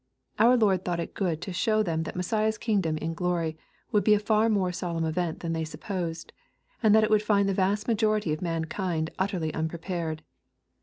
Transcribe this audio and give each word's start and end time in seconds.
Our 0.39 0.57
Lord 0.57 0.83
thought 0.83 0.99
it 0.99 1.13
good 1.13 1.43
to 1.43 1.53
show 1.53 1.83
them 1.83 2.01
that 2.09 2.15
Messiah's 2.15 2.57
kingdom 2.57 2.97
in 2.97 3.13
glory 3.13 3.55
would 3.91 4.03
be 4.03 4.15
a 4.15 4.19
far 4.19 4.49
more 4.49 4.71
solemn 4.71 5.05
event 5.05 5.41
than 5.41 5.53
they 5.53 5.63
supposed, 5.63 6.33
and 6.81 6.95
that 6.95 7.03
it 7.03 7.11
would 7.11 7.21
find 7.21 7.47
the 7.47 7.53
vast 7.53 7.87
majority 7.87 8.33
of 8.33 8.41
mankind 8.41 9.11
utterly 9.19 9.53
unprepared. 9.53 10.23